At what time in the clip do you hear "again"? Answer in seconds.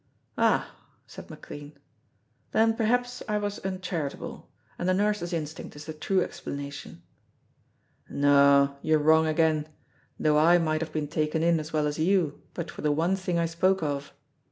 9.27-9.67